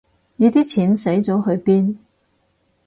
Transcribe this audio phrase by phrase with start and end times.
[0.37, 1.97] 你啲錢使咗去邊